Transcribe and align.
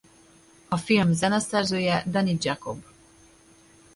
A 0.67 0.77
film 0.77 1.13
zeneszerzője 1.13 2.03
Danny 2.07 2.37
Jacob. 2.41 2.83